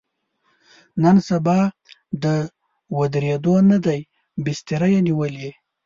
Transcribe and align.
نن 1.01 1.17
سبا 1.29 1.59
د 2.23 2.25
ودرېدو 2.97 3.55
نه 3.71 3.77
دی، 3.85 3.99
بستره 4.43 4.87
یې 4.93 4.99
نیولې. 5.07 5.49